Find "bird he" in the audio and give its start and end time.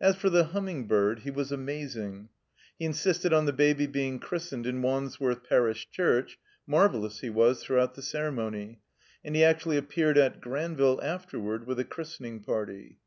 0.86-1.30